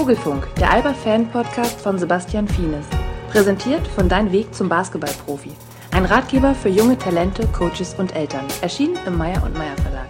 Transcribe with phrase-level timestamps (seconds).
[0.00, 2.86] Vogelfunk, der Alba-Fan-Podcast von Sebastian Fienes.
[3.30, 5.50] Präsentiert von Dein Weg zum Basketballprofi.
[5.90, 8.46] Ein Ratgeber für junge Talente, Coaches und Eltern.
[8.62, 10.08] Erschienen im Meyer und Meyer Verlag.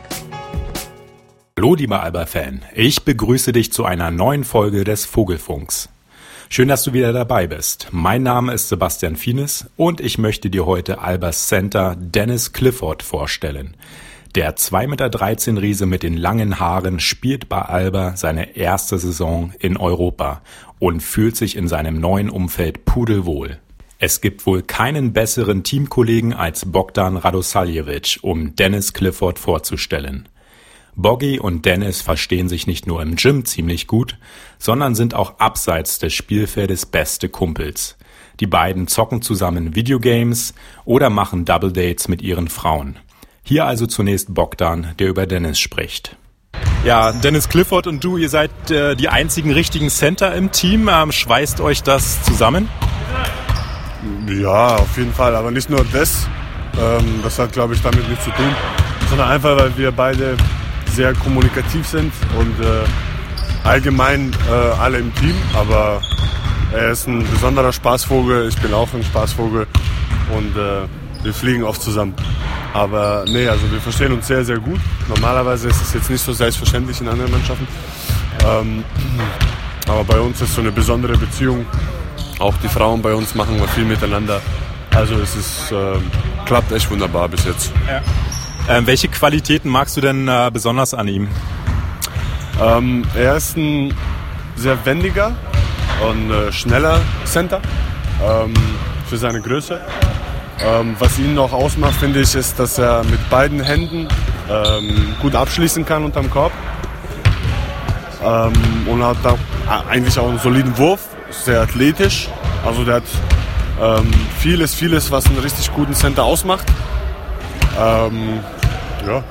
[1.59, 2.63] Hallo, lieber Alba-Fan.
[2.73, 5.89] Ich begrüße dich zu einer neuen Folge des Vogelfunks.
[6.49, 7.89] Schön, dass du wieder dabei bist.
[7.91, 13.75] Mein Name ist Sebastian Fienes und ich möchte dir heute Albers Center Dennis Clifford vorstellen.
[14.37, 14.87] Der 2,13
[15.53, 20.41] Meter Riese mit den langen Haaren spielt bei Alba seine erste Saison in Europa
[20.79, 23.59] und fühlt sich in seinem neuen Umfeld pudelwohl.
[23.99, 30.29] Es gibt wohl keinen besseren Teamkollegen als Bogdan Radosaljevic, um Dennis Clifford vorzustellen.
[30.95, 34.17] Boggy und Dennis verstehen sich nicht nur im Gym ziemlich gut,
[34.61, 37.97] sondern sind auch abseits des Spielfeldes beste Kumpels.
[38.39, 40.55] Die beiden zocken zusammen Videogames
[40.85, 42.97] oder machen Double Dates mit ihren Frauen.
[43.51, 46.15] Hier also zunächst Bogdan, der über Dennis spricht.
[46.85, 50.89] Ja, Dennis Clifford und du, ihr seid äh, die einzigen richtigen Center im Team.
[50.89, 52.69] Ähm, schweißt euch das zusammen?
[54.29, 55.35] Ja, auf jeden Fall.
[55.35, 56.29] Aber nicht nur das.
[56.81, 58.55] Ähm, das hat, glaube ich, damit nichts zu tun.
[59.09, 60.37] Sondern einfach, weil wir beide
[60.93, 62.85] sehr kommunikativ sind und äh,
[63.65, 65.35] allgemein äh, alle im Team.
[65.55, 66.01] Aber
[66.73, 68.47] er ist ein besonderer Spaßvogel.
[68.47, 69.67] Ich bin auch ein Spaßvogel.
[70.37, 72.15] Und äh, wir fliegen oft zusammen.
[72.73, 74.81] Aber nee, also wir verstehen uns sehr, sehr gut.
[75.09, 77.67] Normalerweise ist es jetzt nicht so selbstverständlich in anderen Mannschaften.
[78.47, 78.85] Ähm,
[79.89, 81.67] aber bei uns ist so eine besondere Beziehung.
[82.39, 84.41] Auch die Frauen bei uns machen wir viel miteinander.
[84.95, 85.99] Also es ist, äh,
[86.47, 87.73] klappt echt wunderbar bis jetzt.
[87.89, 88.03] Ja.
[88.77, 91.29] Ähm, welche Qualitäten magst du denn äh, besonders an ihm?
[92.61, 93.93] Ähm, er ist ein
[94.57, 95.35] sehr wendiger
[96.09, 97.61] und äh, schneller Center
[98.23, 98.55] ähm,
[99.09, 99.81] für seine Größe.
[100.63, 104.09] Ähm, was ihn noch ausmacht, finde ich, ist, dass er mit beiden Händen
[104.51, 106.53] ähm, gut abschließen kann unterm Korb.
[108.23, 108.53] Ähm,
[108.87, 109.37] und hat da
[109.89, 112.29] eigentlich auch einen soliden Wurf, sehr athletisch.
[112.65, 113.05] Also der hat
[113.81, 116.67] ähm, vieles, vieles, was einen richtig guten Center ausmacht.
[117.81, 118.41] Ähm,
[119.07, 119.25] ja,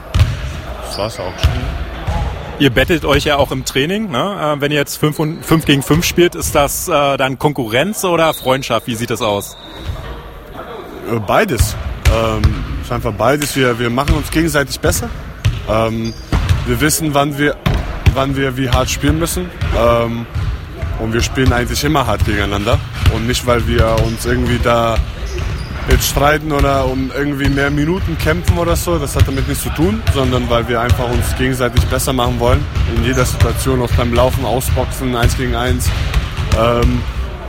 [0.86, 1.52] das war's auch schon.
[2.58, 4.10] Ihr bettelt euch ja auch im Training.
[4.10, 4.56] Ne?
[4.58, 8.88] Äh, wenn ihr jetzt 5 gegen 5 spielt, ist das äh, dann Konkurrenz oder Freundschaft?
[8.88, 9.56] Wie sieht das aus?
[11.10, 11.76] Äh, beides.
[12.14, 12.42] Ähm,
[12.82, 13.56] ist einfach beides.
[13.56, 15.10] Wir, wir machen uns gegenseitig besser.
[15.70, 16.14] Ähm,
[16.66, 17.56] wir wissen, wann wir,
[18.14, 19.50] wann wir wie hart spielen müssen.
[19.78, 20.26] Ähm,
[21.00, 22.78] und wir spielen eigentlich immer hart gegeneinander.
[23.14, 24.98] Und nicht, weil wir uns irgendwie da
[25.90, 29.00] jetzt streiten oder um irgendwie mehr Minuten kämpfen oder so.
[29.00, 32.64] Das hat damit nichts zu tun, sondern weil wir einfach uns gegenseitig besser machen wollen.
[32.96, 35.90] In jeder Situation, aus beim Laufen, Ausboxen, eins gegen eins.
[36.60, 37.02] Ähm,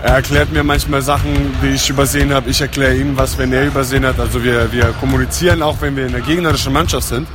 [0.03, 2.49] er erklärt mir manchmal Sachen, die ich übersehen habe.
[2.49, 4.19] Ich erkläre ihm was, wenn er übersehen hat.
[4.19, 7.29] Also wir, wir kommunizieren auch, wenn wir in der gegnerischen Mannschaft sind.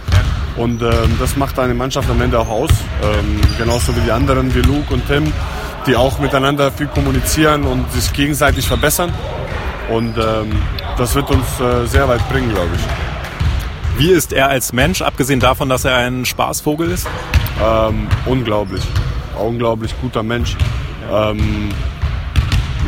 [0.57, 2.71] Und ähm, das macht eine Mannschaft am Ende auch aus.
[3.03, 5.31] Ähm, genauso wie die anderen, wie Luke und Tim,
[5.85, 9.13] die auch miteinander viel kommunizieren und sich gegenseitig verbessern.
[9.91, 10.51] Und ähm,
[10.97, 13.99] das wird uns äh, sehr weit bringen, glaube ich.
[13.99, 17.07] Wie ist er als Mensch, abgesehen davon, dass er ein Spaßvogel ist?
[17.63, 18.83] Ähm, unglaublich.
[19.37, 20.55] Unglaublich guter Mensch.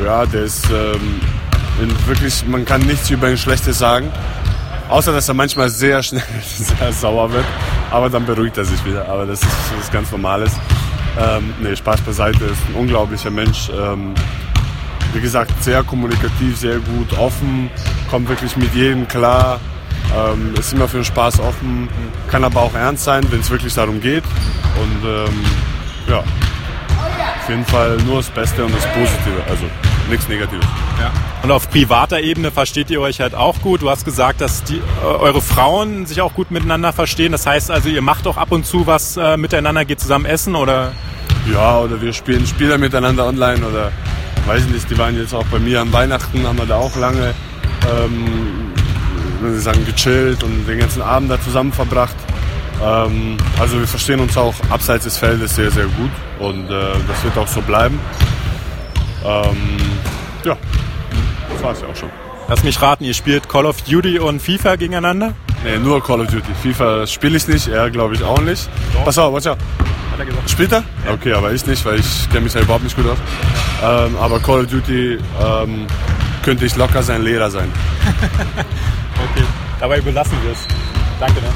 [0.03, 1.19] Ja, der ist ähm,
[2.06, 4.12] wirklich, man kann nichts über ihn Schlechtes sagen.
[4.90, 7.46] Außer, dass er manchmal sehr schnell sehr sauer wird.
[7.91, 9.07] Aber dann beruhigt er sich wieder.
[9.09, 10.52] Aber das ist was ganz Normales.
[11.19, 13.69] Ähm, nee, Spaß beiseite, ist ein unglaublicher Mensch.
[13.69, 14.13] Ähm,
[15.13, 17.72] wie gesagt, sehr kommunikativ, sehr gut, offen,
[18.09, 19.59] kommt wirklich mit jedem klar,
[20.16, 21.90] ähm, ist immer für den Spaß offen,
[22.30, 24.24] kann aber auch ernst sein, wenn es wirklich darum geht.
[24.80, 25.46] Und ähm,
[26.07, 29.66] ja, auf jeden Fall nur das Beste und das Positive, also
[30.09, 30.66] nichts Negatives.
[31.00, 31.12] Ja.
[31.44, 33.81] Und auf privater Ebene versteht ihr euch halt auch gut.
[33.81, 37.31] Du hast gesagt, dass die, äh, eure Frauen sich auch gut miteinander verstehen.
[37.31, 40.56] Das heißt also, ihr macht auch ab und zu was äh, miteinander, geht zusammen essen
[40.56, 40.91] oder?
[41.51, 43.91] Ja, oder wir spielen Spiele miteinander online oder
[44.45, 46.95] weiß ich nicht, die waren jetzt auch bei mir an Weihnachten, haben wir da auch
[46.95, 47.34] lange
[47.89, 48.74] ähm,
[49.59, 52.16] sagen, gechillt und den ganzen Abend da zusammen verbracht.
[52.84, 57.24] Ähm, also wir verstehen uns auch abseits des Feldes sehr, sehr gut und äh, das
[57.24, 58.00] wird auch so bleiben.
[59.25, 59.58] Ähm,
[60.44, 60.58] ja,
[61.54, 62.10] das war es ja auch schon.
[62.50, 65.34] Lass mich raten, ihr spielt Call of Duty und FIFA gegeneinander?
[65.64, 66.54] Nee, nur Call of Duty.
[66.62, 68.69] FIFA spiele ich nicht, er glaube ich auch nicht.
[68.94, 69.04] Doch.
[69.04, 69.58] Pass auf, watch out.
[70.12, 70.50] Hat er gesagt.
[70.50, 70.84] Spielt er?
[71.06, 71.14] Ja.
[71.14, 73.18] Okay, aber ich nicht, weil ich kenne mich ja überhaupt nicht gut aus.
[73.84, 75.88] Ähm, aber Call of Duty ähm,
[76.44, 77.70] könnte ich locker sein Lehrer sein.
[78.22, 79.44] okay,
[79.80, 80.66] dabei überlassen wir es.
[81.20, 81.42] Danke.
[81.42, 81.48] Ne?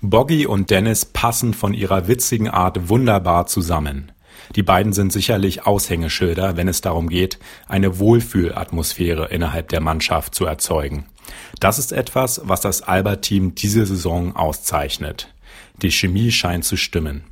[0.00, 4.11] Boggy und Dennis passen von ihrer witzigen Art wunderbar zusammen.
[4.54, 10.44] Die beiden sind sicherlich Aushängeschilder, wenn es darum geht, eine Wohlfühlatmosphäre innerhalb der Mannschaft zu
[10.44, 11.06] erzeugen.
[11.60, 15.32] Das ist etwas, was das Alba-Team diese Saison auszeichnet.
[15.80, 17.24] Die Chemie scheint zu stimmen.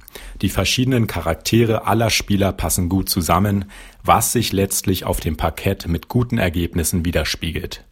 [0.43, 3.67] Die verschiedenen Charaktere aller Spieler passen gut zusammen,
[4.03, 7.85] was sich letztlich auf dem Parkett mit guten Ergebnissen widerspiegelt.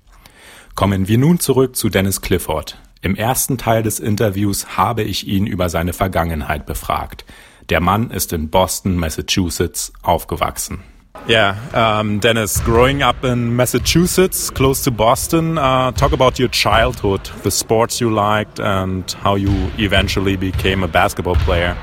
[0.75, 2.79] Kommen wir nun zurück zu Dennis Clifford.
[3.01, 7.25] Im ersten Teil des Interviews habe ich ihn über seine Vergangenheit befragt.
[7.71, 10.83] Der Mann ist in Boston, Massachusetts aufgewachsen.
[11.27, 17.21] Yeah, um, Dennis, growing up in Massachusetts, close to Boston, uh, talk about your childhood,
[17.43, 21.77] the sports you liked, and how you eventually became a basketball player.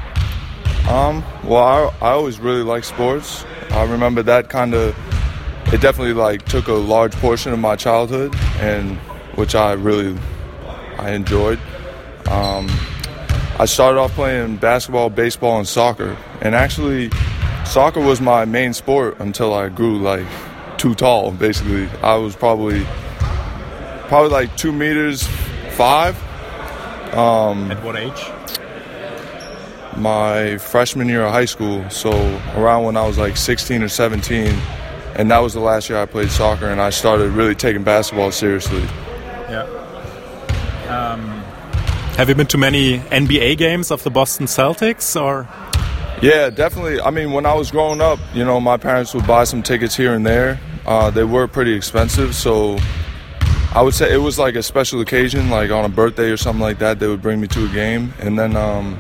[0.90, 3.46] Um, well, I, I always really liked sports.
[3.72, 4.96] I remember that kind of,
[5.72, 8.98] it definitely like took a large portion of my childhood, and
[9.36, 10.18] which I really,
[10.98, 11.60] I enjoyed.
[12.32, 12.68] Um,
[13.58, 17.10] I started off playing basketball, baseball, and soccer, and actually
[17.66, 20.26] soccer was my main sport until I grew like
[20.78, 21.32] too tall.
[21.32, 22.86] Basically, I was probably
[24.08, 25.26] probably like two meters
[25.72, 26.16] five.
[27.14, 28.26] Um, At what age?
[29.98, 32.12] My freshman year of high school, so
[32.56, 34.48] around when I was like 16 or 17,
[35.16, 38.32] and that was the last year I played soccer, and I started really taking basketball
[38.32, 38.84] seriously.
[39.50, 39.64] Yeah.
[40.90, 41.35] Um,
[42.18, 45.48] have you been to many NBA games of the Boston Celtics, or?
[46.22, 47.02] Yeah, definitely.
[47.02, 49.98] I mean, when I was growing up, you know, my parents would buy some tickets
[49.98, 50.58] here and there.
[50.86, 52.78] Uh, they were pretty expensive, so
[53.74, 56.62] I would say it was like a special occasion, like on a birthday or something
[56.62, 57.00] like that.
[57.00, 58.98] They would bring me to a game, and then um,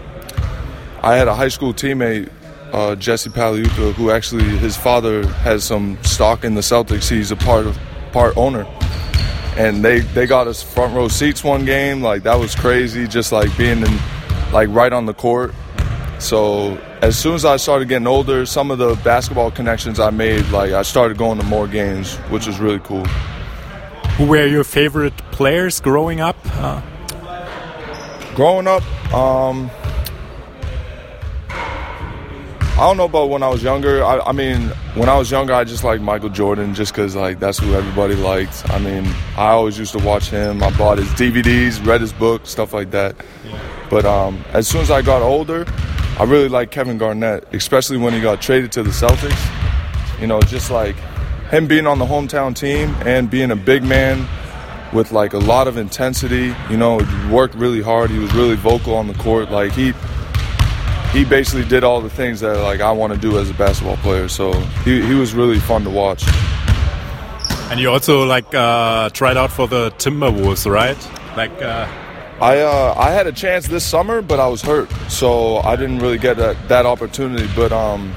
[1.01, 2.29] I had a high school teammate,
[2.73, 7.09] uh, Jesse Paliuta, who actually his father has some stock in the Celtics.
[7.09, 7.79] He's a part of
[8.11, 8.65] part owner,
[9.57, 12.01] and they they got us front row seats one game.
[12.01, 13.99] Like that was crazy, just like being in
[14.51, 15.53] like right on the court
[16.19, 20.47] so as soon as I started getting older, some of the basketball connections I made,
[20.49, 23.05] like I started going to more games, which was really cool.
[24.17, 26.37] Who were your favorite players growing up?
[26.45, 26.81] Uh...
[28.33, 29.69] Growing up, um,
[32.75, 34.03] I don't know about when I was younger.
[34.03, 37.39] I, I, mean, when I was younger, I just liked Michael Jordan just because like
[37.39, 38.69] that's who everybody liked.
[38.69, 39.05] I mean,
[39.37, 40.61] I always used to watch him.
[40.61, 43.15] I bought his DVDs, read his book, stuff like that.
[43.45, 43.87] Yeah.
[43.89, 45.65] But um, as soon as I got older,
[46.19, 50.19] I really like Kevin Garnett, especially when he got traded to the Celtics.
[50.19, 50.97] You know, just like
[51.51, 54.27] him being on the hometown team and being a big man
[54.91, 56.53] with like a lot of intensity.
[56.69, 58.09] You know, he worked really hard.
[58.09, 59.49] He was really vocal on the court.
[59.49, 59.93] Like he
[61.15, 63.97] he basically did all the things that like I want to do as a basketball
[63.97, 64.27] player.
[64.27, 64.51] So
[64.83, 66.23] he he was really fun to watch.
[67.71, 70.97] And you also like uh, tried out for the Timberwolves, right?
[71.37, 71.61] Like.
[71.61, 71.87] Uh
[72.41, 75.99] I uh, I had a chance this summer, but I was hurt, so I didn't
[75.99, 77.49] really get that, that opportunity.
[77.55, 78.13] But um,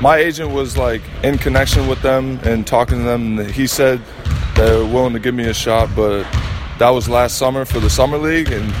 [0.00, 3.38] my agent was like in connection with them and talking to them.
[3.38, 4.00] And he said
[4.54, 6.22] they were willing to give me a shot, but
[6.78, 8.72] that was last summer for the summer league, and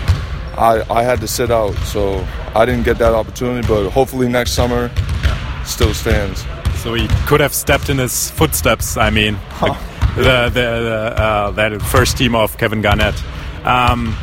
[0.56, 3.66] I I had to sit out, so I didn't get that opportunity.
[3.66, 4.90] But hopefully next summer
[5.64, 6.44] still stands.
[6.82, 8.96] So he could have stepped in his footsteps.
[8.96, 9.74] I mean, huh.
[10.16, 13.14] the the, the uh, that first team of Kevin Garnett.
[13.64, 14.16] Um,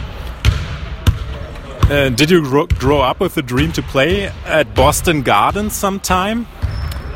[1.89, 6.47] uh, did you grow, grow up with a dream to play at Boston Gardens sometime?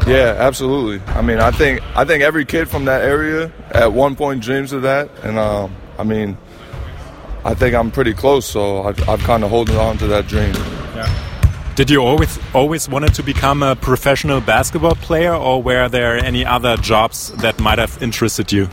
[0.06, 1.02] Yeah, absolutely.
[1.14, 4.74] I mean, I think I think every kid from that area at one point dreams
[4.74, 6.38] of that, and um, I mean,
[7.48, 10.54] I think I'm pretty close, so I've, I've kind of holding on to that dream.
[10.94, 11.74] Yeah.
[11.76, 16.46] Did you always always wanted to become a professional basketball player, or were there any
[16.46, 18.68] other jobs that might have interested you?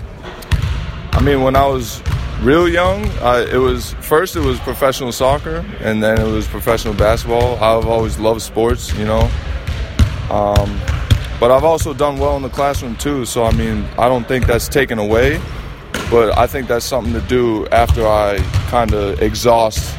[1.13, 2.03] I mean, when I was
[2.41, 6.95] real young, uh, it was first it was professional soccer, and then it was professional
[6.95, 7.55] basketball.
[7.63, 9.31] I've always loved sports, you know.
[10.31, 10.81] Um,
[11.39, 13.25] but I've also done well in the classroom too.
[13.25, 15.41] So I mean, I don't think that's taken away,
[16.11, 18.39] but I think that's something to do after I
[18.75, 19.95] kind of exhaust,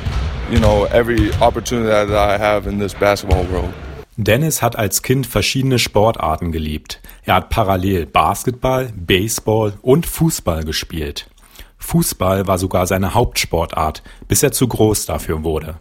[0.51, 3.73] you know, every opportunity that I have in this basketball world.
[4.17, 6.99] Dennis hat als Kind verschiedene Sportarten geliebt.
[7.23, 11.29] Er hat parallel Basketball, Baseball und Fußball gespielt.
[11.77, 15.75] Fußball war sogar seine Hauptsportart, bis er zu groß dafür wurde.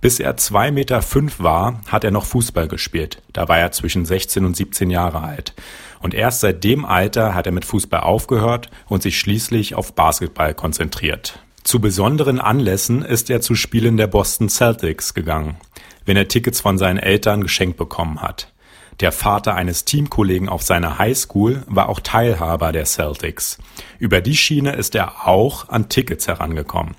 [0.00, 3.22] Bis er zwei Meter fünf war, hat er noch Fußball gespielt.
[3.32, 5.54] Da war er zwischen 16 und 17 Jahre alt.
[6.00, 10.52] Und erst seit dem Alter hat er mit Fußball aufgehört und sich schließlich auf Basketball
[10.52, 11.43] konzentriert.
[11.64, 15.56] Zu besonderen Anlässen ist er zu Spielen der Boston Celtics gegangen,
[16.04, 18.52] wenn er Tickets von seinen Eltern geschenkt bekommen hat.
[19.00, 23.56] Der Vater eines Teamkollegen auf seiner Highschool war auch Teilhaber der Celtics.
[23.98, 26.96] Über die Schiene ist er auch an Tickets herangekommen.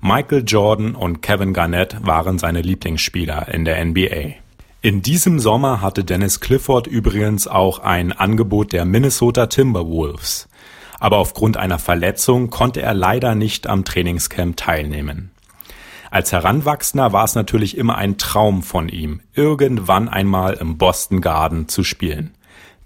[0.00, 4.34] Michael Jordan und Kevin Garnett waren seine Lieblingsspieler in der NBA.
[4.80, 10.48] In diesem Sommer hatte Dennis Clifford übrigens auch ein Angebot der Minnesota Timberwolves.
[11.04, 15.32] Aber aufgrund einer Verletzung konnte er leider nicht am Trainingscamp teilnehmen.
[16.10, 21.68] Als Heranwachsender war es natürlich immer ein Traum von ihm, irgendwann einmal im Boston Garden
[21.68, 22.30] zu spielen.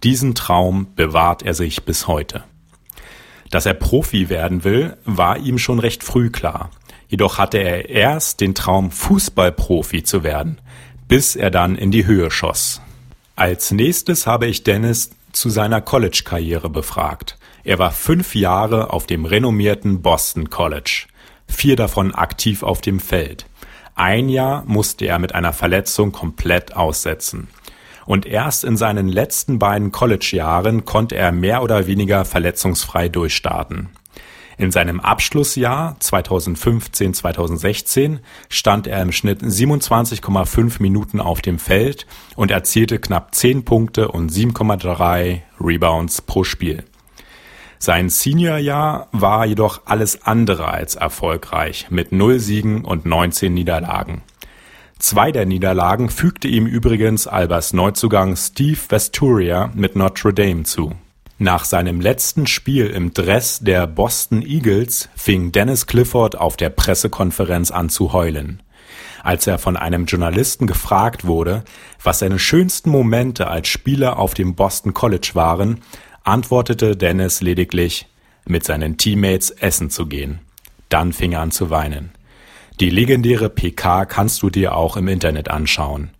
[0.02, 2.42] Diesen Traum bewahrt er sich bis heute.
[3.52, 6.70] Dass er Profi werden will, war ihm schon recht früh klar.
[7.06, 10.60] Jedoch hatte er erst den Traum, Fußballprofi zu werden,
[11.06, 12.80] bis er dann in die Höhe schoss.
[13.36, 17.37] Als nächstes habe ich Dennis zu seiner College-Karriere befragt.
[17.68, 21.04] Er war fünf Jahre auf dem renommierten Boston College,
[21.46, 23.44] vier davon aktiv auf dem Feld.
[23.94, 27.48] Ein Jahr musste er mit einer Verletzung komplett aussetzen.
[28.06, 33.90] Und erst in seinen letzten beiden College-Jahren konnte er mehr oder weniger verletzungsfrei durchstarten.
[34.56, 42.98] In seinem Abschlussjahr 2015/2016 stand er im Schnitt 27,5 Minuten auf dem Feld und erzielte
[42.98, 46.84] knapp 10 Punkte und 7,3 Rebounds pro Spiel.
[47.78, 54.22] Sein Seniorjahr war jedoch alles andere als erfolgreich mit 0 Siegen und 19 Niederlagen.
[54.98, 60.92] Zwei der Niederlagen fügte ihm übrigens Albers Neuzugang Steve Vesturia mit Notre Dame zu.
[61.38, 67.70] Nach seinem letzten Spiel im Dress der Boston Eagles fing Dennis Clifford auf der Pressekonferenz
[67.70, 68.60] an zu heulen.
[69.22, 71.62] Als er von einem Journalisten gefragt wurde,
[72.02, 75.80] was seine schönsten Momente als Spieler auf dem Boston College waren,
[76.24, 78.06] antwortete Dennis lediglich,
[78.46, 80.40] mit seinen Teammates essen zu gehen.
[80.88, 82.12] Dann fing er an zu weinen.
[82.80, 86.10] Die legendäre PK kannst du dir auch im Internet anschauen.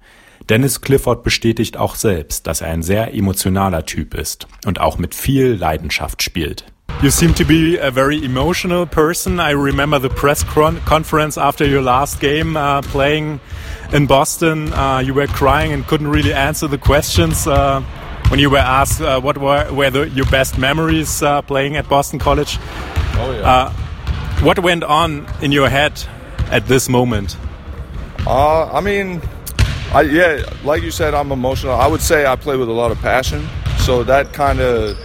[0.49, 5.15] Dennis Clifford bestätigt auch selbst, dass er ein sehr emotionaler Typ ist und auch mit
[5.15, 6.65] viel Leidenschaft spielt.
[7.01, 9.39] You seem to be a very emotional person.
[9.39, 10.45] I remember the press
[10.85, 13.39] conference after your last game uh, playing
[13.93, 14.73] in Boston.
[14.73, 17.83] Uh, you were crying and couldn't really answer the questions uh,
[18.31, 21.89] when you were asked uh, what were, were the, your best memories uh, playing at
[21.89, 22.59] Boston College.
[22.61, 23.51] Oh yeah.
[23.51, 23.73] Uh,
[24.43, 26.05] what went on in your head
[26.51, 27.37] at this moment?
[28.73, 29.23] I mean,
[29.93, 31.73] I, yeah, like you said, I'm emotional.
[31.73, 33.49] I would say I play with a lot of passion.
[33.79, 34.97] So that kind of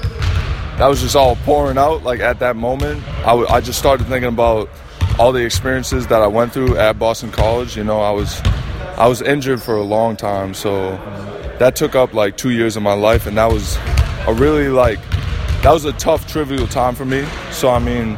[0.78, 2.04] that was just all pouring out.
[2.04, 4.70] Like at that moment, I, w- I just started thinking about
[5.18, 7.78] all the experiences that I went through at Boston College.
[7.78, 8.42] You know, I was
[8.98, 10.98] I was injured for a long time, so
[11.64, 13.78] that took up like two years of my life, and that was
[14.28, 15.00] a really like
[15.62, 17.26] that was a tough, trivial time for me.
[17.52, 18.18] So I mean,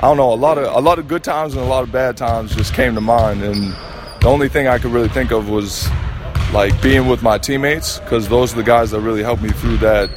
[0.00, 1.90] I don't know, a lot of a lot of good times and a lot of
[1.90, 3.72] bad times just came to mind, and
[4.20, 5.88] the only thing I could really think of was
[6.52, 9.78] like being with my teammates because those are the guys that really helped me through
[9.78, 10.10] that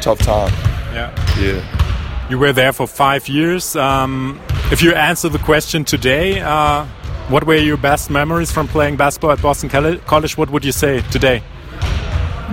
[0.00, 0.50] tough time.
[0.94, 1.12] Yeah.
[1.38, 2.28] Yeah.
[2.30, 3.76] You were there for five years.
[3.76, 4.40] Um,
[4.72, 6.86] if you answer the question today, uh,
[7.28, 10.38] what were your best memories from playing basketball at Boston College?
[10.38, 11.42] What would you say today?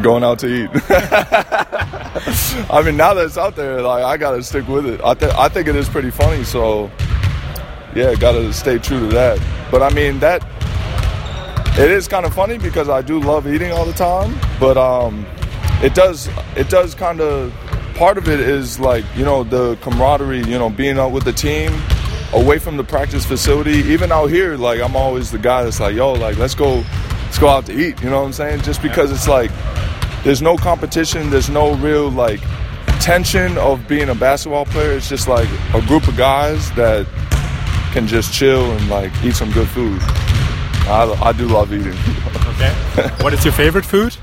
[0.01, 0.70] Going out to eat.
[2.70, 5.00] I mean, now that it's out there, like I gotta stick with it.
[5.01, 6.91] I, th- I think it is pretty funny, so
[7.96, 9.39] yeah, gotta stay true to that.
[9.72, 10.44] But I mean that
[11.79, 15.25] it is kind of funny because I do love eating all the time, but um,
[15.82, 16.27] it does
[16.58, 17.53] it does kind of
[17.96, 21.34] part of it is like you know the camaraderie, you know, being out with the
[21.34, 21.72] team
[22.36, 23.80] away from the practice facility.
[23.92, 26.84] Even out here, like I'm always the guy that's like, yo, like let's go,
[27.24, 28.01] let's go out to eat.
[28.01, 28.62] You know what I'm saying?
[28.62, 29.51] Just because it's like
[30.24, 32.42] there's no competition, there's no real like
[33.00, 34.92] tension of being a basketball player.
[34.92, 37.08] It's just like a group of guys that
[37.94, 40.00] can just chill and like eat some good food.
[40.88, 41.98] I, I do love eating.
[42.54, 43.24] okay.
[43.24, 44.15] what is your favorite food?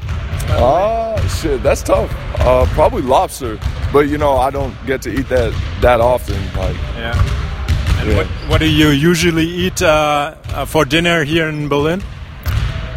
[0.49, 2.13] Ah, uh, shit, that's tough.
[2.41, 3.59] Uh, probably lobster,
[3.93, 6.37] but you know I don't get to eat that that often.
[6.55, 7.42] Like, yeah.
[8.05, 8.17] Yeah.
[8.17, 12.03] What, what do you usually eat uh, uh, for dinner here in Berlin?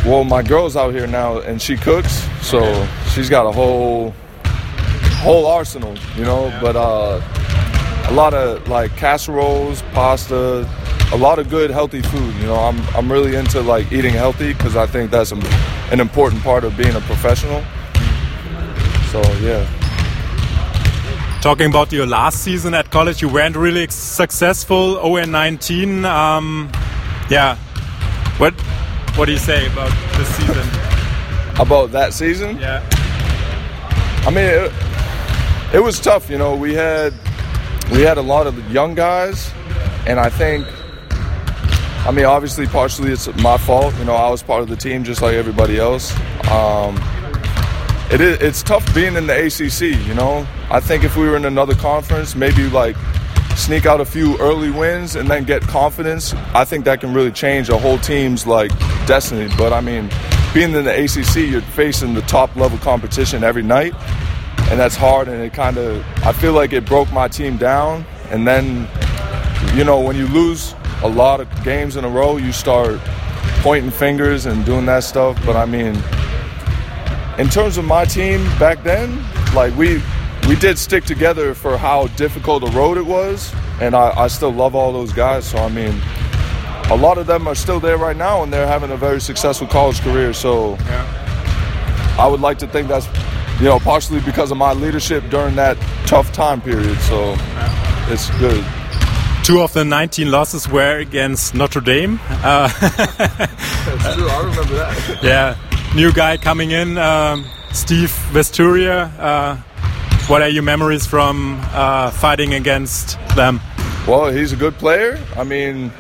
[0.05, 2.89] Well, my girl's out here now, and she cooks, so okay.
[3.09, 4.13] she's got a whole
[5.25, 6.47] whole arsenal, you know.
[6.47, 6.62] Yeah.
[6.62, 7.21] But uh,
[8.09, 10.69] a lot of like casseroles, pasta,
[11.12, 12.35] a lot of good healthy food.
[12.35, 16.43] You know, I'm I'm really into like eating healthy because I think that's an important
[16.43, 17.63] part of being a professional.
[19.12, 19.67] So yeah.
[21.45, 24.95] Talking about your last season at college, you weren't really successful.
[24.95, 26.03] 0 19.
[26.03, 26.71] Um,
[27.29, 27.55] yeah.
[28.39, 28.59] What
[29.15, 30.67] What do you say about this season?
[31.59, 32.57] About that season?
[32.57, 32.81] Yeah.
[34.25, 36.31] I mean, it, it was tough.
[36.31, 37.13] You know, we had
[37.91, 39.53] we had a lot of young guys,
[40.07, 40.65] and I think,
[42.07, 43.95] I mean, obviously, partially it's my fault.
[43.99, 46.11] You know, I was part of the team just like everybody else.
[46.49, 46.95] Um,
[48.12, 50.07] it is, it's tough being in the ACC.
[50.07, 52.95] You know, I think if we were in another conference, maybe like
[53.55, 56.33] sneak out a few early wins and then get confidence.
[56.53, 58.69] I think that can really change a whole team's like
[59.07, 59.50] destiny.
[59.57, 60.09] But I mean,
[60.53, 63.93] being in the ACC, you're facing the top level competition every night
[64.69, 65.27] and that's hard.
[65.27, 68.05] And it kind of, I feel like it broke my team down.
[68.29, 68.88] And then,
[69.75, 73.00] you know, when you lose a lot of games in a row, you start
[73.62, 75.39] pointing fingers and doing that stuff.
[75.45, 75.95] But I mean,
[77.38, 79.24] in terms of my team back then,
[79.54, 80.01] like we
[80.48, 84.51] we did stick together for how difficult a road it was, and I, I still
[84.54, 85.46] love all those guys.
[85.50, 86.00] So I mean,
[86.92, 89.68] a lot of them are still there right now, and they're having a very successful
[89.68, 90.34] college career.
[90.34, 91.22] So Yeah.
[92.18, 93.08] I would like to think that's
[93.60, 96.98] you know partially because of my leadership during that tough time period.
[97.01, 97.36] So
[98.08, 98.63] it's good.
[99.44, 102.20] Two of the 19 losses were against Notre Dame.
[102.42, 104.27] Uh, That's true.
[104.27, 105.20] I remember that.
[105.22, 105.56] yeah,
[105.95, 109.09] new guy coming in, um, Steve Vesturia.
[109.17, 109.55] Uh,
[110.27, 113.61] what are your memories from uh, fighting against them?
[114.05, 115.17] Well, he's a good player.
[115.37, 115.91] I mean,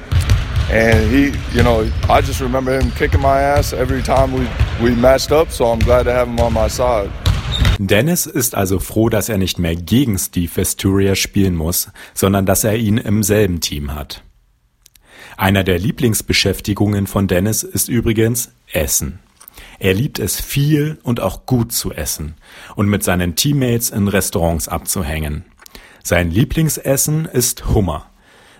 [0.69, 4.47] and he, you know, I just remember him kicking my ass every time we
[4.81, 5.49] we matched up.
[5.51, 7.09] So I'm glad to have him on my side.
[7.79, 12.63] Dennis ist also froh, dass er nicht mehr gegen Steve Vesturia spielen muss, sondern dass
[12.63, 14.23] er ihn im selben Team hat.
[15.37, 19.19] Einer der Lieblingsbeschäftigungen von Dennis ist übrigens Essen.
[19.79, 22.35] Er liebt es viel und auch gut zu essen
[22.75, 25.45] und mit seinen Teammates in Restaurants abzuhängen.
[26.03, 28.07] Sein Lieblingsessen ist Hummer.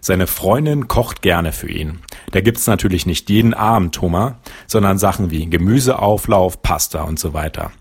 [0.02, 2.00] Seine Freundin kocht gerne für ihn.
[2.32, 7.72] Da gibt's natürlich nicht jeden Abend Hummer, sondern Sachen wie Gemüseauflauf, Pasta und so weiter.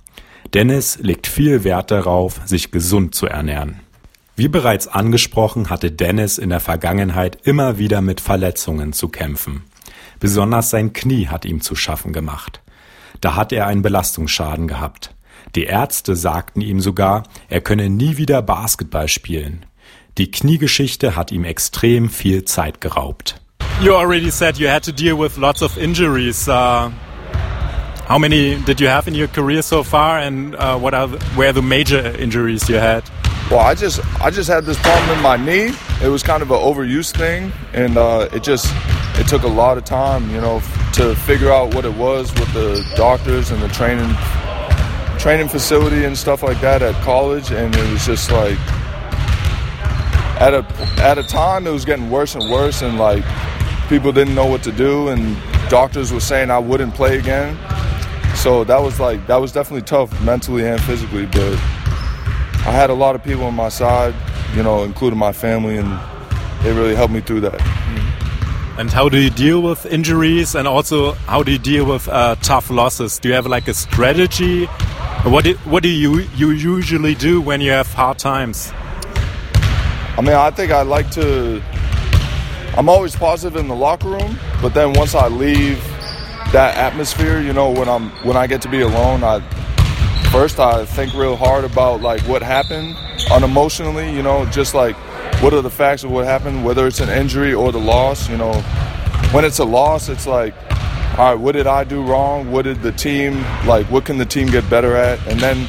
[0.55, 3.81] Dennis legt viel Wert darauf, sich gesund zu ernähren.
[4.37, 9.65] Wie bereits angesprochen, hatte Dennis in der Vergangenheit immer wieder mit Verletzungen zu kämpfen.
[10.19, 12.61] Besonders sein Knie hat ihm zu schaffen gemacht.
[13.21, 15.15] Da hat er einen Belastungsschaden gehabt.
[15.55, 19.67] Die Ärzte sagten ihm sogar, er könne nie wieder Basketball spielen.
[20.19, 23.41] Die Kniegeschichte hat ihm extrem viel Zeit geraubt.
[23.81, 26.49] You already said you had to deal with lots of injuries.
[26.49, 26.91] Uh,
[28.09, 31.19] how many did you have in your career so far, and uh, what are the,
[31.37, 33.03] were the major injuries you had?
[33.51, 35.71] Well, I just I just had this problem in my knee.
[36.03, 38.73] It was kind of an overuse thing, and uh, it just
[39.19, 40.61] it took a lot of time, you know,
[40.95, 44.13] to figure out what it was with the doctors and the training
[45.19, 48.59] training facility and stuff like that at college, and it was just like
[50.41, 50.67] at a
[51.03, 53.25] at a time it was getting worse and worse, and like
[53.91, 55.37] people didn't know what to do, and
[55.69, 57.59] doctors were saying I wouldn't play again.
[58.37, 61.84] So that was like that was definitely tough mentally and physically, but.
[62.67, 64.15] I had a lot of people on my side,
[64.57, 66.01] you know, including my family, and
[66.63, 67.61] they really helped me through that.
[68.79, 72.37] And how do you deal with injuries, and also how do you deal with uh,
[72.37, 73.19] tough losses?
[73.19, 74.65] Do you have like a strategy?
[75.25, 78.73] What do, what do you you usually do when you have hard times?
[80.17, 81.63] I mean, I think I like to.
[82.79, 85.79] I'm always positive in the locker room, but then once I leave
[86.53, 89.41] that atmosphere, you know, when I'm when I get to be alone, I
[90.35, 92.97] first I think real hard about like what happened
[93.31, 94.97] unemotionally, you know, just like
[95.41, 98.37] what are the facts of what happened, whether it's an injury or the loss, you
[98.37, 98.53] know.
[99.31, 100.53] When it's a loss, it's like,
[101.17, 102.51] all right, what did I do wrong?
[102.51, 103.87] What did the team like?
[103.93, 105.25] What can the team get better at?
[105.29, 105.69] And then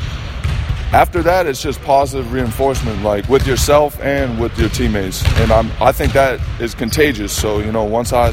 [0.92, 5.24] after that, it's just positive reinforcement, like with yourself and with your teammates.
[5.42, 7.32] And I'm, I think that is contagious.
[7.32, 8.30] So you know, once I,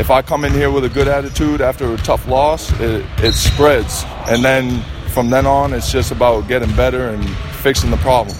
[0.00, 3.34] if I come in here with a good attitude after a tough loss, it, it
[3.34, 4.04] spreads.
[4.28, 4.84] And then
[5.14, 7.24] from then on, it's just about getting better and
[7.62, 8.36] fixing the problem.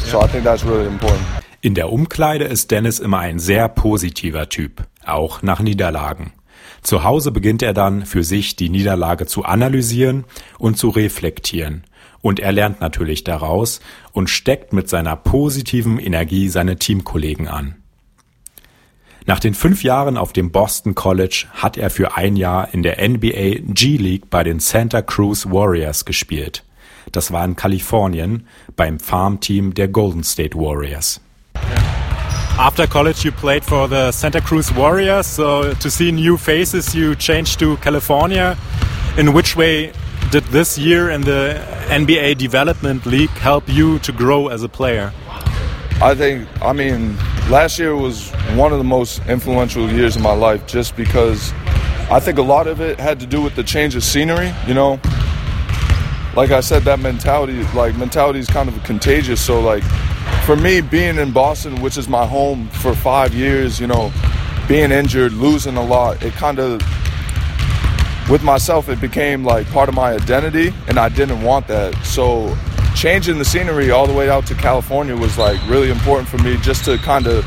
[0.00, 1.24] So I think that's really important.
[1.60, 6.32] In der Umkleide ist Dennis immer ein sehr positiver Typ, auch nach Niederlagen.
[6.82, 10.24] Zu Hause beginnt er dann für sich die Niederlage zu analysieren
[10.58, 11.84] und zu reflektieren.
[12.22, 13.80] Und er lernt natürlich daraus
[14.12, 17.76] und steckt mit seiner positiven Energie seine Teamkollegen an.
[19.28, 23.06] Nach den fünf Jahren auf dem Boston College hat er für ein Jahr in der
[23.06, 26.64] NBA G-League bei den Santa Cruz Warriors gespielt.
[27.12, 31.20] Das war in Kalifornien beim Farmteam der Golden State Warriors.
[32.56, 35.26] After college, you played for the Santa Cruz Warriors.
[35.26, 38.56] So to see new faces, you changed to California.
[39.18, 39.92] In which way
[40.30, 41.60] did this year in the
[41.90, 45.12] NBA Development League help you to grow as a player?
[46.00, 47.16] I think, I mean,
[47.50, 51.52] last year was one of the most influential years of my life just because
[52.08, 54.74] I think a lot of it had to do with the change of scenery, you
[54.74, 55.00] know.
[56.36, 59.44] Like I said, that mentality, like, mentality is kind of contagious.
[59.44, 59.82] So, like,
[60.44, 64.12] for me, being in Boston, which is my home for five years, you know,
[64.68, 66.80] being injured, losing a lot, it kind of,
[68.30, 71.94] with myself, it became like part of my identity, and I didn't want that.
[72.04, 72.56] So,
[72.94, 76.56] changing the scenery all the way out to California was like really important for me
[76.58, 77.44] just to kind of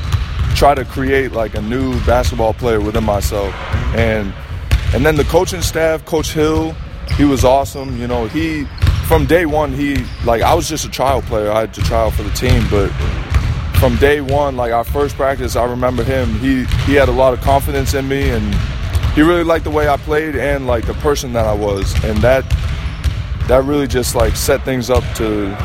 [0.55, 3.53] try to create like a new basketball player within myself.
[3.95, 4.33] And
[4.93, 6.75] and then the coaching staff, Coach Hill,
[7.17, 7.97] he was awesome.
[7.97, 8.65] You know, he
[9.07, 11.51] from day one he like I was just a child player.
[11.51, 12.89] I had to out for the team, but
[13.81, 16.29] from day one, like our first practice, I remember him.
[16.39, 18.53] He he had a lot of confidence in me, and
[19.15, 22.17] he really liked the way I played and like the person that I was, and
[22.19, 22.45] that
[23.47, 25.55] that really just like set things up to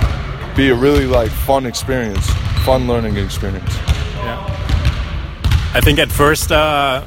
[0.56, 2.26] be a really like fun experience,
[2.64, 3.76] fun learning experience.
[4.16, 5.72] Yeah.
[5.74, 7.04] I think at first uh,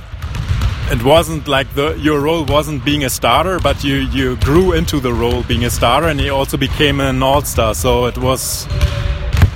[0.91, 4.99] it wasn't like the your role wasn't being a starter, but you you grew into
[4.99, 7.73] the role being a starter, and you also became an all star.
[7.73, 8.67] So it was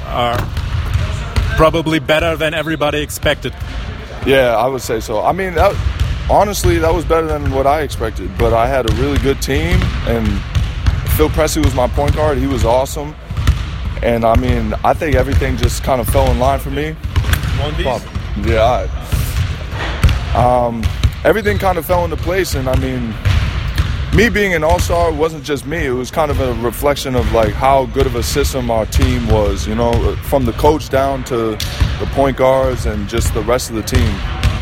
[0.06, 0.38] uh,
[1.56, 3.54] probably better than everybody expected.
[4.26, 5.21] Yeah, I would say so.
[5.21, 5.76] I mean, that,
[6.30, 8.30] honestly, that was better than what I expected.
[8.38, 10.28] But I had a really good team, and
[11.15, 12.38] Phil Pressey was my point guard.
[12.39, 13.15] He was awesome,
[14.02, 16.95] and I mean, I think everything just kind of fell in line for me.
[18.47, 18.88] Yeah.
[20.34, 20.84] I, um,
[21.23, 23.13] everything kind of fell into place, and I mean,
[24.15, 25.86] me being an all-star wasn't just me.
[25.86, 29.28] It was kind of a reflection of like how good of a system our team
[29.28, 29.67] was.
[29.67, 31.58] You know, from the coach down to
[31.99, 34.10] the point guards and just the rest of the team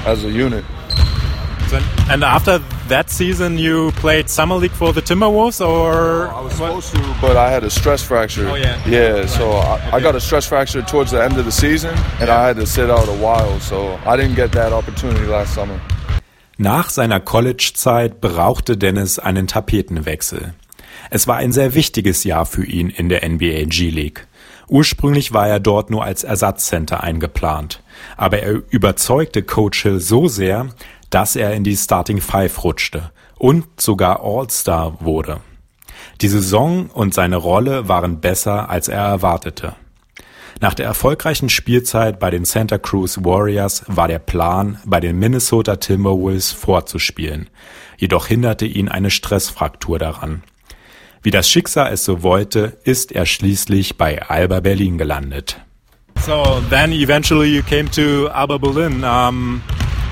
[0.06, 0.66] as a unit.
[2.10, 2.60] And after
[2.92, 7.38] that season, you played summer league for the Timberwolves, or I was supposed to, but
[7.38, 8.48] I had a stress fracture.
[8.50, 8.78] Oh yeah.
[8.86, 9.30] Yeah, right.
[9.30, 9.98] so I, okay.
[9.98, 12.38] I, got a stress fracture towards the end of the season, and yeah.
[12.38, 13.60] I had to sit out a while.
[13.62, 15.80] So I didn't get that opportunity last summer.
[16.58, 20.54] Nach seiner College-Zeit brauchte Dennis einen Tapetenwechsel.
[21.10, 24.28] Es war ein sehr wichtiges Jahr für ihn in der NBA G-League.
[24.68, 27.82] Ursprünglich war er dort nur als Ersatzcenter eingeplant,
[28.16, 30.70] aber er überzeugte Coach Hill so sehr,
[31.12, 35.42] dass er in die Starting Five rutschte und sogar All-Star wurde.
[36.22, 39.76] Die Saison und seine Rolle waren besser, als er erwartete.
[40.60, 45.78] Nach der erfolgreichen Spielzeit bei den Santa Cruz Warriors war der Plan, bei den Minnesota
[45.78, 47.50] Timberwolves fortzuspielen.
[47.98, 50.44] Jedoch hinderte ihn eine Stressfraktur daran.
[51.24, 55.60] Wie das Schicksal es so wollte, ist er schließlich bei Alba Berlin gelandet.
[56.20, 59.04] So then eventually you came to Alba Berlin.
[59.04, 59.62] Um,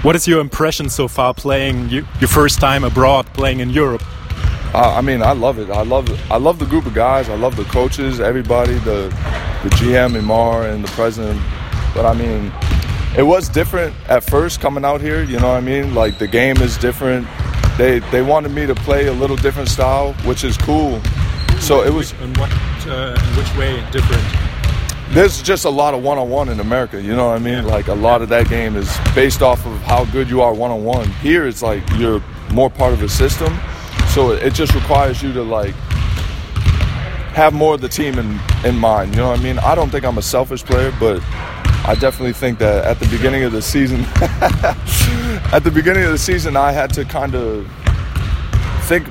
[0.02, 4.02] What is your impression so far playing you, your first time abroad, playing in Europe?
[4.74, 5.70] Uh, I mean, I love it.
[5.70, 6.18] I love it.
[6.32, 7.28] I love the group of guys.
[7.28, 9.14] I love the coaches, everybody, the
[9.62, 11.42] the GM, Himar, and the president.
[11.94, 12.50] But I mean,
[13.18, 15.22] it was different at first coming out here.
[15.22, 15.94] You know what I mean?
[15.94, 17.28] Like the game is different.
[17.78, 21.02] They they wanted me to play a little different style, which is cool.
[21.60, 22.14] So it was.
[22.22, 22.50] In what?
[22.88, 24.49] Uh, in which way different?
[25.12, 27.02] There's just a lot of one-on-one in America.
[27.02, 27.65] You know what I mean?
[27.65, 31.10] Like a lot of that game is based off of how good you are one-on-one.
[31.13, 33.58] Here, it's like you're more part of a system,
[34.13, 35.74] so it just requires you to like
[37.34, 39.12] have more of the team in in mind.
[39.12, 39.60] You know what I mean?
[39.60, 41.22] I don't think I'm a selfish player, but
[41.86, 44.02] I definitely think that at the beginning of the season,
[45.52, 47.67] at the beginning of the season, I had to kind of
[48.84, 49.08] think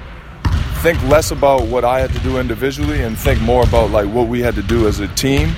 [0.78, 4.28] think less about what I had to do individually and think more about like what
[4.28, 5.50] we had to do as a team.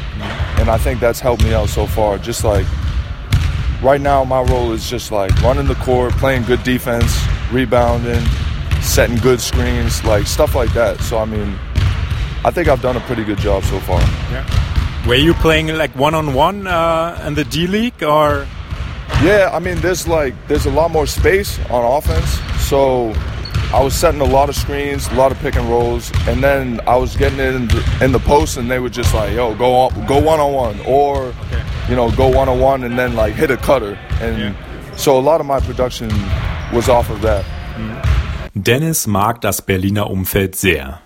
[0.59, 2.19] And I think that's helped me out so far.
[2.19, 2.67] Just like
[3.83, 7.19] right now, my role is just like running the court, playing good defense,
[7.53, 8.25] rebounding,
[8.83, 11.01] setting good screens, like stuff like that.
[11.01, 11.59] So I mean,
[12.45, 14.01] I think I've done a pretty good job so far.
[14.31, 15.07] Yeah.
[15.07, 16.67] Were you playing like one on one
[17.27, 18.47] in the D League or?
[19.23, 23.13] Yeah, I mean, there's like there's a lot more space on offense, so
[23.73, 26.81] I was setting a lot of screens, a lot of pick and rolls, and then
[26.89, 29.55] I was getting it in the, in the post, and they were just like, "Yo,
[29.55, 31.63] go on, go one on one," or okay.
[31.89, 33.97] you know, go one on one, and then like hit a cutter.
[34.21, 34.97] And yeah.
[34.97, 36.11] so a lot of my production
[36.73, 37.45] was off of that.
[37.79, 38.03] Mhm.
[38.55, 41.01] Dennis mag das Berliner Umfeld sehr.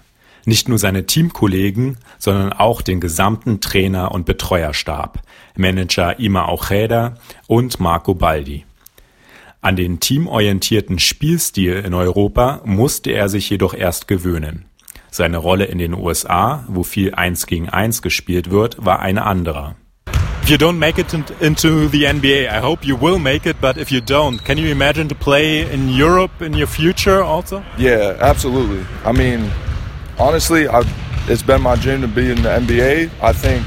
[0.46, 5.20] Nicht nur seine Teamkollegen, sondern auch den gesamten Trainer- und Betreuerstab,
[5.54, 7.14] Manager Ima Aucheda
[7.46, 8.64] und Marco Baldi.
[9.64, 14.66] An den teamorientierten Spielstil in Europa musste er sich jedoch erst gewöhnen.
[15.10, 19.76] Seine Rolle in den USA, wo viel Eins gegen Eins gespielt wird, war eine andere.
[20.42, 23.78] If you don't make it into the NBA, I hope you will make it, but
[23.78, 27.62] if you don't, can you imagine to play in Europe in your future also?
[27.78, 28.84] Yeah, absolutely.
[29.06, 29.50] I mean,
[30.18, 30.92] honestly, I've,
[31.26, 33.08] it's been my dream to be in the NBA.
[33.22, 33.64] I think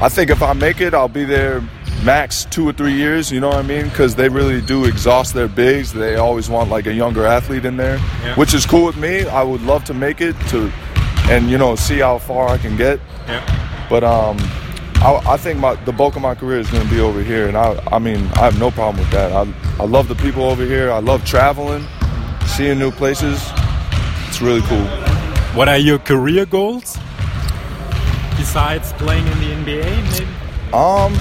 [0.00, 1.62] I think if I make it, I'll be there
[2.04, 3.30] max two or three years.
[3.30, 3.84] You know what I mean?
[3.84, 5.92] Because they really do exhaust their bigs.
[5.92, 8.34] They always want like a younger athlete in there, yeah.
[8.36, 9.26] which is cool with me.
[9.26, 10.72] I would love to make it to,
[11.30, 13.00] and you know, see how far I can get.
[13.26, 13.86] Yeah.
[13.88, 14.36] But um,
[15.02, 17.48] I, I think my the bulk of my career is going to be over here,
[17.48, 19.32] and I I mean I have no problem with that.
[19.32, 20.90] I I love the people over here.
[20.90, 21.86] I love traveling,
[22.46, 23.42] seeing new places.
[24.28, 24.86] It's really cool.
[25.54, 26.96] What are your career goals?
[28.36, 30.26] Besides playing in the NBA, maybe?
[30.72, 31.12] Um,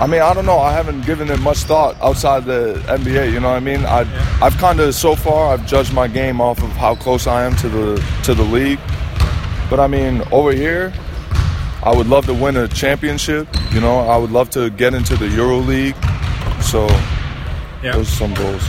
[0.00, 0.60] I mean, I don't know.
[0.60, 3.32] I haven't given it much thought outside the NBA.
[3.32, 3.84] You know what I mean?
[3.84, 4.38] I, yeah.
[4.40, 7.56] I've kind of so far I've judged my game off of how close I am
[7.56, 8.78] to the to the league.
[9.68, 10.92] But I mean, over here,
[11.82, 13.48] I would love to win a championship.
[13.72, 15.96] You know, I would love to get into the Euro League.
[16.60, 16.86] So
[17.82, 17.92] yeah.
[17.92, 18.62] those are some goals.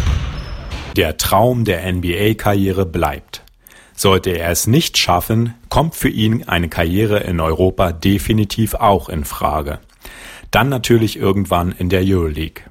[0.95, 3.43] Der Traum der NBA-Karriere bleibt.
[3.95, 9.25] Sollte er es nicht schaffen, kommt für ihn eine Karriere in Europa definitiv auch in
[9.25, 9.79] Frage.
[10.51, 12.63] Dann natürlich irgendwann in der Euroleague.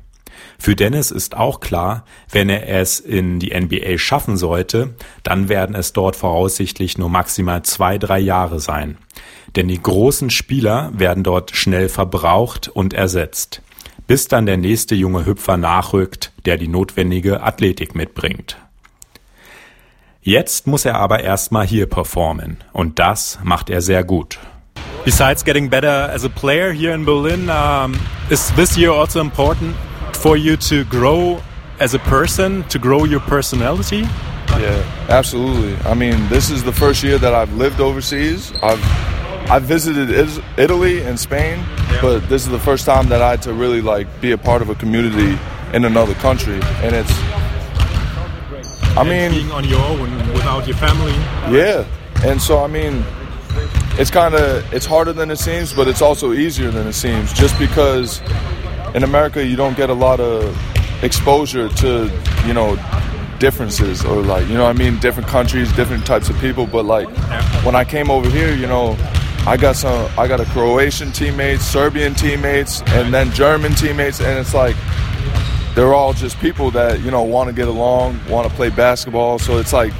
[0.59, 5.77] Für Dennis ist auch klar, wenn er es in die NBA schaffen sollte, dann werden
[5.77, 8.99] es dort voraussichtlich nur maximal zwei, drei Jahre sein.
[9.55, 13.63] Denn die großen Spieler werden dort schnell verbraucht und ersetzt,
[14.07, 18.59] bis dann der nächste junge Hüpfer nachrückt, der die notwendige Athletik mitbringt.
[20.21, 24.39] Jetzt muss er aber erstmal hier performen und das macht er sehr gut.
[25.05, 27.99] Besides getting better as a player here in Berlin, um,
[28.31, 29.75] is this year also important
[30.15, 31.41] for you to grow
[31.81, 34.05] as a person, to grow your personality?
[34.51, 35.77] Yeah, absolutely.
[35.89, 38.53] I mean, this is the first year that I've lived overseas.
[38.63, 38.83] I've
[39.51, 40.11] I visited
[40.59, 42.03] Italy and Spain, yeah.
[42.03, 44.61] but this is the first time that I had to really like be a part
[44.61, 45.39] of a community
[45.73, 47.11] in another country, and it's.
[48.95, 51.15] I mean, being on your own without your family.
[51.51, 51.87] Yeah,
[52.25, 53.03] and so I mean,
[53.99, 57.33] it's kind of it's harder than it seems, but it's also easier than it seems,
[57.33, 58.21] just because
[58.95, 60.57] in America you don't get a lot of
[61.03, 62.11] exposure to
[62.47, 62.77] you know
[63.39, 66.67] differences or like you know I mean different countries, different types of people.
[66.67, 67.09] But like
[67.65, 68.97] when I came over here, you know
[69.49, 70.11] I got some.
[70.19, 74.77] I got a Croatian teammates, Serbian teammates, and then German teammates, and it's like
[75.75, 79.39] they're all just people that you know want to get along, want to play basketball.
[79.39, 79.93] So it's like,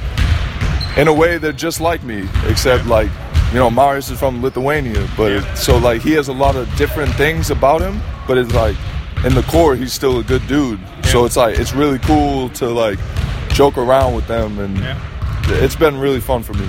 [0.97, 3.09] in a way, they're just like me, except like
[3.51, 7.13] you know Marius is from Lithuania, but so like he has a lot of different
[7.15, 8.75] things about him, but it's like
[9.25, 10.79] in the core he's still a good dude.
[11.05, 12.99] So it's like it's really cool to like
[13.49, 14.77] joke around with them, and
[15.61, 16.67] it's been really fun for me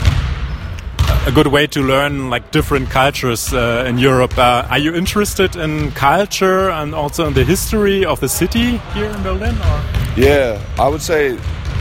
[1.26, 4.36] a good way to learn like different cultures uh, in Europe.
[4.38, 9.10] Uh, are you interested in culture and also in the history of the city here
[9.10, 9.54] in Berlin?
[9.54, 9.82] Or?
[10.16, 11.38] Yeah, I would say,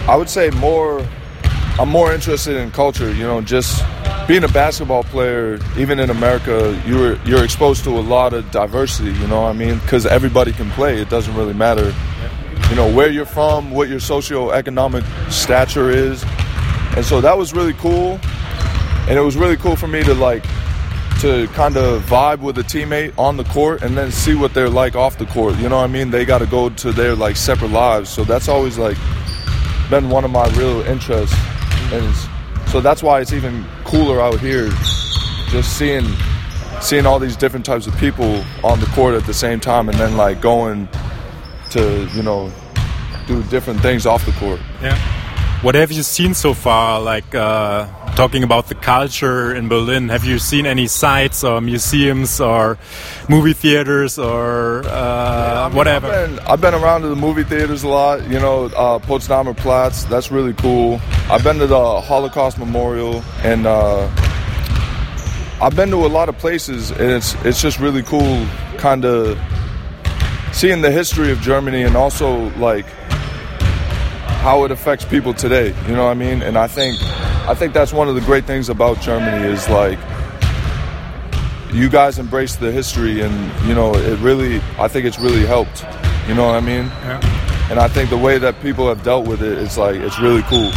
[0.07, 1.05] I would say more.
[1.79, 3.13] I'm more interested in culture.
[3.13, 3.81] You know, just
[4.29, 9.11] being a basketball player, even in America, you're you're exposed to a lot of diversity.
[9.11, 9.79] You know what I mean?
[9.79, 11.01] Because everybody can play.
[11.01, 11.93] It doesn't really matter.
[12.69, 16.23] You know where you're from, what your socioeconomic stature is,
[16.95, 18.19] and so that was really cool
[19.09, 20.43] and it was really cool for me to like
[21.19, 24.69] to kind of vibe with a teammate on the court and then see what they're
[24.69, 25.57] like off the court.
[25.57, 26.11] You know what I mean?
[26.11, 28.09] They got to go to their like separate lives.
[28.09, 28.97] So that's always like
[29.89, 31.35] been one of my real interests.
[31.91, 32.15] And
[32.71, 34.69] so that's why it's even cooler out here
[35.49, 36.05] just seeing
[36.81, 39.97] seeing all these different types of people on the court at the same time and
[39.97, 40.87] then like going
[41.71, 42.51] to, you know,
[43.27, 44.59] do different things off the court.
[44.81, 44.97] Yeah.
[45.61, 50.25] What have you seen so far like uh talking about the culture in Berlin, have
[50.25, 52.77] you seen any sites or museums or
[53.29, 56.07] movie theaters or uh, yeah, I mean, whatever?
[56.07, 58.27] I've been, I've been, around to the movie theaters a lot.
[58.29, 60.03] You know, uh, Potsdamer Platz.
[60.03, 60.99] That's really cool.
[61.31, 63.65] I've been to the Holocaust Memorial and.
[63.65, 64.09] Uh,
[65.61, 69.37] I've been to a lot of places, and it's it's just really cool, kind of
[70.53, 72.85] seeing the history of Germany and also like
[74.39, 75.75] how it affects people today.
[75.85, 76.41] You know what I mean?
[76.41, 76.97] And I think
[77.45, 79.99] I think that's one of the great things about Germany is like
[81.73, 85.83] you guys embrace the history and you know it really I think it's really helped.
[86.27, 86.85] You know what I mean?
[86.85, 87.67] Yeah.
[87.69, 90.43] And I think the way that people have dealt with it it's like it's really
[90.43, 90.71] cool.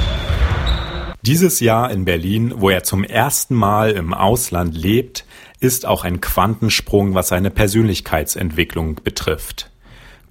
[1.25, 5.25] Dieses Jahr in Berlin, wo er zum ersten Mal im Ausland lebt,
[5.61, 9.71] ist auch ein Quantensprung, was seine Persönlichkeitsentwicklung betrifft.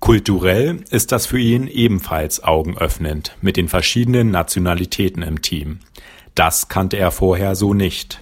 [0.01, 5.80] Kulturell ist das für ihn ebenfalls augenöffnend mit den verschiedenen Nationalitäten im Team.
[6.36, 8.21] Das kannte er vorher so nicht.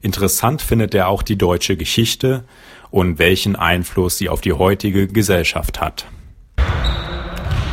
[0.00, 2.44] Interessant findet er auch die deutsche Geschichte
[2.90, 6.06] und welchen Einfluss sie auf die heutige Gesellschaft hat.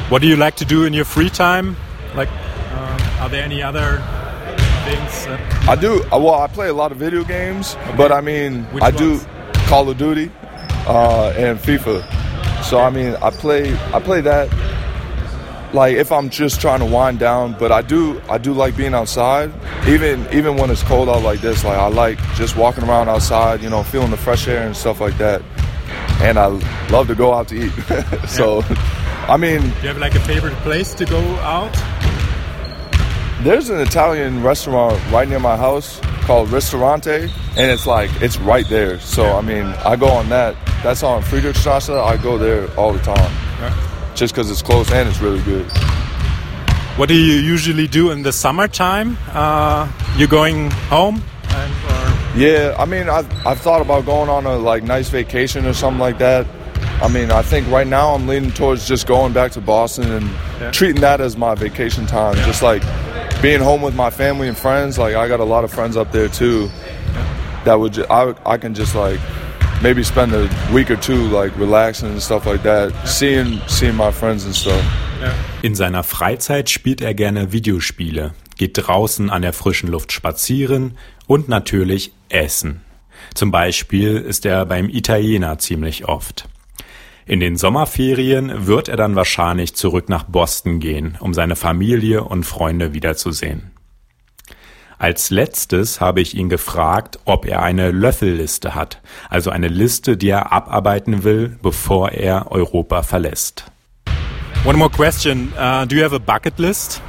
[0.09, 1.77] What do you like to do in your free time?
[2.13, 2.29] Like,
[2.73, 4.01] uh, are there any other
[4.89, 5.28] things?
[5.67, 6.04] I do.
[6.06, 7.95] Uh, well, I play a lot of video games, okay.
[7.97, 9.23] but I mean, Which I ones?
[9.23, 9.30] do
[9.67, 10.32] Call of Duty
[10.88, 12.63] uh, and FIFA.
[12.63, 14.50] So I mean, I play I play that
[15.73, 17.56] like if I'm just trying to wind down.
[17.58, 19.52] But I do I do like being outside,
[19.88, 21.63] even even when it's cold out like this.
[21.63, 25.00] Like I like just walking around outside, you know, feeling the fresh air and stuff
[25.00, 25.41] like that.
[26.19, 26.47] And I
[26.89, 28.28] love to go out to eat.
[28.28, 28.63] so.
[29.30, 31.76] I mean, do you have like a favorite place to go out?
[33.43, 38.67] There's an Italian restaurant right near my house called Ristorante, and it's like it's right
[38.67, 39.00] there.
[39.00, 39.36] So yeah.
[39.36, 40.56] I mean, I go on that.
[40.84, 41.89] That's on Friedrichstrasse.
[41.89, 43.32] I go there all the time.
[43.60, 43.84] Yeah
[44.17, 45.65] just because it's close and it's really good.
[46.97, 49.15] What do you usually do in the summertime?
[49.32, 51.21] Uh, you're going home?
[51.50, 51.71] And,
[52.41, 56.00] Yeah, I mean, I've, I've thought about going on a like nice vacation or something
[56.00, 56.47] like that.
[57.00, 60.26] I mean, I think right now I'm leaning towards just going back to Boston and
[60.60, 60.71] Yeah.
[60.71, 62.34] treating that as my vacation time.
[62.38, 62.82] Just like
[63.41, 64.97] being home with my family and friends.
[64.97, 66.69] Like I got a lot of friends up there too.
[67.65, 69.19] That would ju- I I can just like
[69.82, 74.12] maybe spend a week or two like relaxing and stuff like that, seeing seeing my
[74.12, 74.82] friends and stuff.
[75.63, 81.50] In seiner Freizeit spielt er gerne Videospiele, geht draußen an der frischen Luft spazieren und
[81.50, 82.82] natürlich essen.
[83.34, 86.45] Zum Beispiel ist er beim Italiener ziemlich oft.
[87.27, 92.45] In den Sommerferien wird er dann wahrscheinlich zurück nach Boston gehen, um seine Familie und
[92.45, 93.71] Freunde wiederzusehen.
[94.97, 100.29] Als letztes habe ich ihn gefragt, ob er eine Löffelliste hat, also eine Liste, die
[100.29, 103.65] er abarbeiten will, bevor er Europa verlässt.
[104.65, 105.51] One more question.
[105.59, 107.01] Uh, do you have a bucket list?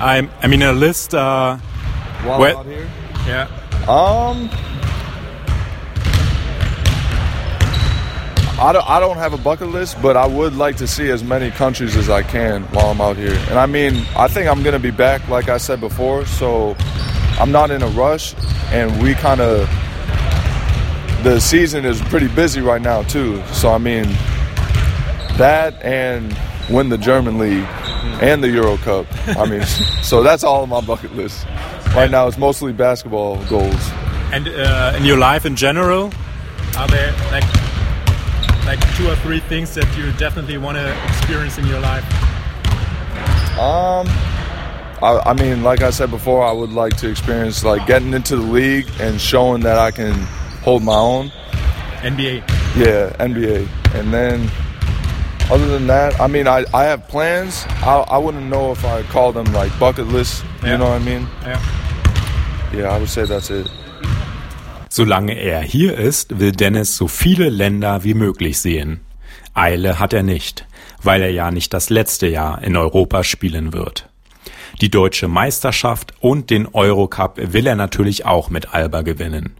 [0.00, 1.12] I, I mean, a list.
[1.14, 1.56] Uh,
[2.24, 2.86] While Well- out here.
[3.28, 3.46] yeah.
[3.88, 4.48] Um,
[8.58, 11.22] I don't, I don't have a bucket list, but I would like to see as
[11.22, 13.34] many countries as I can while I'm out here.
[13.50, 16.74] And I mean, I think I'm going to be back, like I said before, so
[17.38, 18.34] I'm not in a rush.
[18.72, 19.68] And we kind of,
[21.22, 23.44] the season is pretty busy right now, too.
[23.48, 24.04] So, I mean,
[25.36, 26.34] that and
[26.70, 27.66] win the German league
[28.22, 29.06] and the Euro Cup.
[29.36, 29.62] I mean,
[30.02, 31.46] so that's all on my bucket list.
[31.94, 33.90] Right now, it's mostly basketball goals.
[34.32, 36.10] And uh, in your life in general,
[36.78, 37.44] are there like
[38.66, 42.04] like two or three things that you definitely want to experience in your life?
[43.58, 44.06] Um,
[45.00, 48.36] I, I mean, like I said before, I would like to experience like getting into
[48.36, 50.14] the league and showing that I can
[50.62, 51.30] hold my own.
[52.00, 52.42] NBA.
[52.76, 54.50] Yeah, NBA, and then
[55.50, 57.64] other than that, I mean, I, I have plans.
[57.68, 60.42] I, I wouldn't know if I call them like bucket lists.
[60.62, 60.72] Yeah.
[60.72, 61.28] You know what I mean?
[61.42, 62.72] Yeah.
[62.74, 63.70] Yeah, I would say that's it.
[64.96, 69.00] Solange er hier ist, will Dennis so viele Länder wie möglich sehen.
[69.52, 70.66] Eile hat er nicht,
[71.02, 74.08] weil er ja nicht das letzte Jahr in Europa spielen wird.
[74.80, 79.56] Die deutsche Meisterschaft und den Eurocup will er natürlich auch mit Alba gewinnen.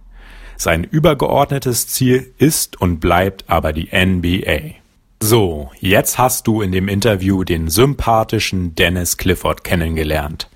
[0.57, 4.77] Sein übergeordnetes Ziel ist und bleibt aber die NBA.
[5.21, 10.49] So, jetzt hast du in dem Interview den sympathischen Dennis Clifford kennengelernt.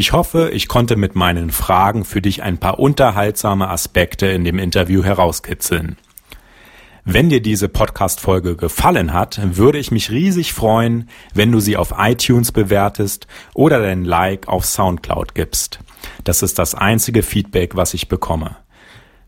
[0.00, 4.60] Ich hoffe, ich konnte mit meinen Fragen für dich ein paar unterhaltsame Aspekte in dem
[4.60, 5.96] Interview herauskitzeln.
[7.04, 11.94] Wenn dir diese Podcast-Folge gefallen hat, würde ich mich riesig freuen, wenn du sie auf
[11.98, 15.80] iTunes bewertest oder dein Like auf Soundcloud gibst.
[16.22, 18.54] Das ist das einzige Feedback, was ich bekomme.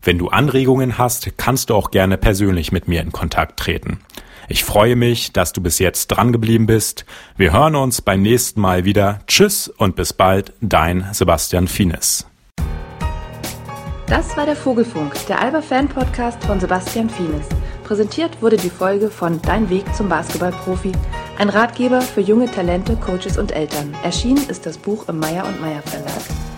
[0.01, 3.99] Wenn du Anregungen hast, kannst du auch gerne persönlich mit mir in Kontakt treten.
[4.47, 7.05] Ich freue mich, dass du bis jetzt dran geblieben bist.
[7.37, 9.19] Wir hören uns beim nächsten Mal wieder.
[9.27, 12.25] Tschüss und bis bald, dein Sebastian Fienes.
[14.07, 17.47] Das war der Vogelfunk, der Alba Fan Podcast von Sebastian Fienes.
[17.85, 20.91] Präsentiert wurde die Folge von Dein Weg zum Basketballprofi,
[21.37, 23.95] ein Ratgeber für junge Talente, Coaches und Eltern.
[24.03, 26.50] Erschienen ist das Buch im Meyer und Meyer Verlag.